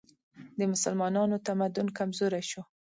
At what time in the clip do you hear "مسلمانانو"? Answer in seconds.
0.71-1.41